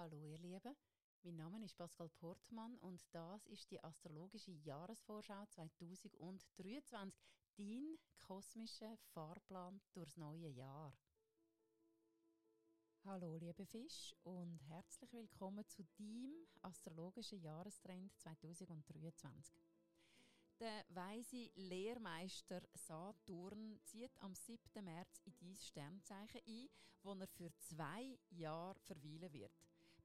Hallo 0.00 0.22
ihr 0.22 0.38
Lieben, 0.38 0.76
mein 1.24 1.34
Name 1.34 1.64
ist 1.64 1.76
Pascal 1.76 2.08
Portmann 2.20 2.78
und 2.78 3.02
das 3.10 3.44
ist 3.48 3.68
die 3.72 3.82
astrologische 3.82 4.52
Jahresvorschau 4.52 5.44
2023, 5.46 7.12
dein 7.56 7.98
kosmischer 8.16 8.96
Fahrplan 9.12 9.80
durchs 9.92 10.16
neue 10.16 10.50
Jahr. 10.50 10.96
Hallo 13.06 13.34
liebe 13.38 13.66
Fisch 13.66 14.14
und 14.22 14.60
herzlich 14.68 15.12
willkommen 15.12 15.66
zu 15.66 15.82
deinem 15.96 16.46
astrologischen 16.62 17.40
Jahrestrend 17.40 18.16
2023. 18.18 19.60
Der 20.60 20.84
weise 20.90 21.50
Lehrmeister 21.56 22.62
Saturn 22.72 23.80
zieht 23.82 24.16
am 24.20 24.36
7. 24.36 24.60
März 24.84 25.20
in 25.24 25.34
dein 25.40 25.56
Sternzeichen 25.56 26.42
ein, 26.46 26.68
wo 27.02 27.14
er 27.14 27.26
für 27.26 27.52
zwei 27.58 28.16
Jahre 28.30 28.78
verweilen 28.78 29.32
wird. 29.32 29.58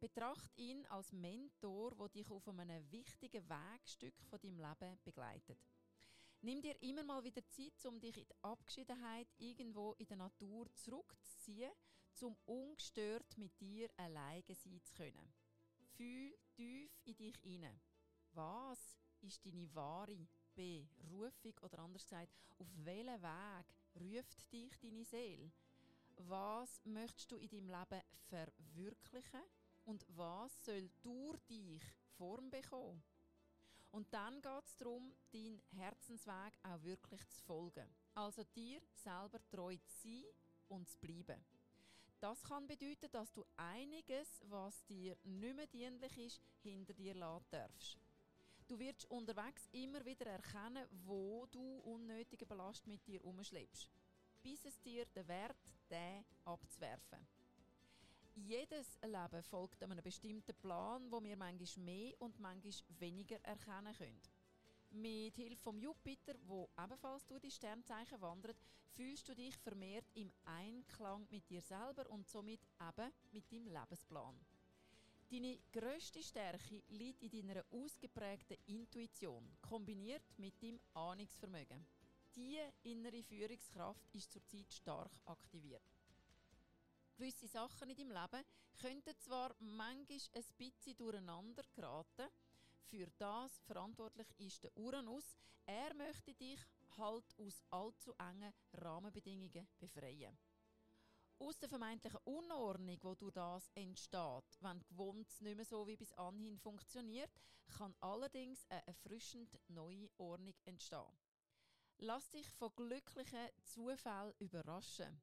Betracht 0.00 0.56
ihn 0.56 0.86
als 0.86 1.12
Mentor, 1.12 1.94
der 1.94 2.08
dich 2.08 2.30
auf 2.30 2.48
einem 2.48 2.90
wichtigen 2.90 3.46
Wegstück 3.46 4.14
von 4.30 4.40
deinem 4.40 4.58
Leben 4.58 4.98
begleitet. 5.04 5.58
Nimm 6.40 6.62
dir 6.62 6.74
immer 6.82 7.04
mal 7.04 7.22
wieder 7.22 7.46
Zeit, 7.50 7.84
um 7.84 8.00
dich 8.00 8.16
in 8.16 8.24
die 8.24 8.34
Abgeschiedenheit 8.40 9.28
irgendwo 9.36 9.92
in 9.98 10.06
der 10.06 10.16
Natur 10.16 10.72
zurückzuziehen, 10.74 11.70
um 12.22 12.34
ungestört 12.46 13.36
mit 13.36 13.60
dir 13.60 13.90
alleine 13.98 14.54
sein 14.54 14.80
zu 14.82 14.94
können. 14.94 15.34
Fühl 15.96 16.34
tief 16.56 16.90
in 17.04 17.16
dich 17.18 17.36
hinein. 17.42 17.78
Was 18.32 18.96
ist 19.20 19.44
deine 19.44 19.74
wahre 19.74 20.16
Berufung 20.54 21.58
oder 21.60 21.78
anders 21.78 22.04
gesagt, 22.04 22.32
auf 22.58 22.68
welchen 22.84 23.20
Weg 23.20 23.66
ruft 24.00 24.50
dich 24.50 24.78
deine 24.80 25.04
Seele? 25.04 25.52
Was 26.16 26.80
möchtest 26.86 27.30
du 27.32 27.36
in 27.36 27.50
deinem 27.50 27.68
Leben 27.68 28.02
verwirklichen 28.28 29.42
und 29.84 30.04
was 30.16 30.64
soll 30.64 30.88
durch 31.02 31.38
dich 31.48 31.82
Form 32.16 32.50
bekommen? 32.50 33.02
Und 33.92 34.12
dann 34.12 34.40
geht 34.40 34.64
es 34.64 34.76
darum, 34.76 35.12
deinen 35.32 35.60
Herzensweg 35.72 36.52
auch 36.62 36.82
wirklich 36.82 37.26
zu 37.28 37.42
folgen. 37.42 37.88
Also 38.14 38.44
dir 38.54 38.80
selber 38.94 39.40
treu 39.50 39.76
zu 39.76 40.02
sein 40.02 40.24
und 40.68 40.88
zu 40.88 40.98
bleiben. 40.98 41.44
Das 42.20 42.42
kann 42.42 42.66
bedeuten, 42.66 43.10
dass 43.10 43.32
du 43.32 43.44
einiges, 43.56 44.42
was 44.48 44.84
dir 44.84 45.16
nicht 45.24 45.56
mehr 45.56 45.66
dienlich 45.66 46.18
ist, 46.18 46.40
hinter 46.62 46.92
dir 46.92 47.14
lassen 47.14 47.46
darfst. 47.50 47.98
Du 48.68 48.78
wirst 48.78 49.10
unterwegs 49.10 49.68
immer 49.72 50.04
wieder 50.04 50.26
erkennen, 50.26 50.86
wo 51.06 51.46
du 51.50 51.78
unnötige 51.78 52.46
Belast 52.46 52.86
mit 52.86 53.04
dir 53.06 53.24
umschleppst, 53.24 53.90
bis 54.42 54.64
es 54.64 54.80
dir 54.80 55.06
den 55.06 55.26
Wert, 55.26 55.56
den 55.90 56.24
abzuwerfen. 56.44 57.26
Jedes 58.46 58.98
Leben 59.02 59.42
folgt 59.42 59.82
einem 59.82 60.02
bestimmten 60.02 60.54
Plan, 60.54 61.10
wo 61.10 61.22
wir 61.22 61.36
manchmal 61.36 61.84
mehr 61.84 62.14
und 62.20 62.40
manchmal 62.40 62.72
weniger 62.98 63.38
erkennen 63.42 63.94
können. 63.94 64.20
Mit 64.92 65.36
Hilfe 65.36 65.62
von 65.62 65.78
Jupiter, 65.78 66.34
wo 66.46 66.70
ebenfalls 66.82 67.26
durch 67.26 67.42
die 67.42 67.50
Sternzeichen 67.50 68.20
wandert, 68.20 68.56
fühlst 68.92 69.28
du 69.28 69.34
dich 69.34 69.56
vermehrt 69.58 70.06
im 70.14 70.32
Einklang 70.44 71.26
mit 71.30 71.48
dir 71.50 71.60
selber 71.60 72.08
und 72.08 72.26
somit 72.28 72.60
eben 72.80 73.12
mit 73.30 73.52
deinem 73.52 73.66
Lebensplan. 73.66 74.40
Deine 75.30 75.58
grösste 75.70 76.22
Stärke 76.22 76.82
liegt 76.88 77.22
in 77.22 77.46
deiner 77.46 77.64
ausgeprägten 77.70 78.56
Intuition, 78.66 79.48
kombiniert 79.60 80.24
mit 80.38 80.60
deinem 80.62 80.80
Ahnungsvermögen. 80.94 81.86
Diese 82.34 82.72
innere 82.84 83.22
Führungskraft 83.22 84.08
ist 84.14 84.32
zurzeit 84.32 84.72
stark 84.72 85.12
aktiviert. 85.26 85.99
Gewisse 87.20 87.48
Sachen 87.48 87.90
in 87.90 87.96
deinem 87.96 88.12
Leben 88.12 88.46
könnten 88.80 89.18
zwar 89.18 89.54
manchmal 89.58 90.18
ein 90.32 90.44
bisschen 90.56 90.96
durcheinander 90.96 91.62
geraten, 91.74 92.26
für 92.80 93.06
das 93.18 93.58
verantwortlich 93.66 94.26
ist 94.38 94.64
der 94.64 94.74
Uranus. 94.74 95.36
Er 95.66 95.92
möchte 95.92 96.32
dich 96.32 96.58
halt 96.96 97.26
aus 97.36 97.62
allzu 97.68 98.14
engen 98.16 98.54
Rahmenbedingungen 98.72 99.68
befreien. 99.78 100.34
Aus 101.38 101.58
der 101.58 101.68
vermeintlichen 101.68 102.20
Unordnung, 102.24 102.98
die 102.98 103.16
durch 103.18 103.34
das 103.34 103.68
entsteht, 103.74 104.56
wenn 104.60 104.82
gewohnt 104.88 105.28
nicht 105.42 105.56
mehr 105.56 105.66
so 105.66 105.86
wie 105.86 105.98
bis 105.98 106.14
anhin 106.14 106.56
funktioniert, 106.56 107.38
kann 107.66 107.94
allerdings 108.00 108.64
eine 108.70 108.86
erfrischend 108.86 109.60
neue 109.68 110.08
Ordnung 110.16 110.54
entstehen. 110.64 111.18
Lass 111.98 112.30
dich 112.30 112.48
von 112.48 112.74
glücklichen 112.74 113.50
Zufällen 113.62 114.32
überraschen, 114.38 115.20